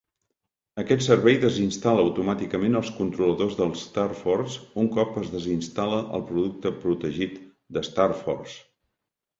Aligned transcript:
Aquest 0.83 1.03
servei 1.07 1.35
desinstal·la 1.43 2.05
automàticament 2.05 2.79
els 2.81 2.89
controladors 3.01 3.59
de 3.59 3.69
StarForce 3.83 4.65
un 4.85 4.91
cop 4.97 5.23
es 5.23 5.31
desinstal·la 5.37 6.03
el 6.19 6.27
producte 6.33 6.77
protegit 6.83 7.39
de 7.79 7.87
StarForce. 7.93 8.61